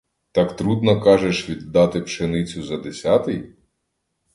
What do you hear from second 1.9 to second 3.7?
пшеницю за десятий?